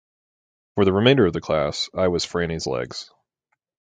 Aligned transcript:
For 0.73 0.83
the 0.83 0.93
remainder 0.93 1.27
of 1.27 1.33
the 1.33 1.41
class, 1.41 1.87
I 1.95 2.07
was 2.07 2.25
Franny’s 2.25 2.65
legs. 2.65 3.11